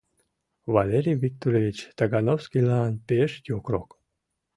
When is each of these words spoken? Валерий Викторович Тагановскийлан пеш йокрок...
Валерий 0.73 1.19
Викторович 1.23 1.77
Тагановскийлан 1.97 2.93
пеш 3.07 3.31
йокрок... 3.49 3.89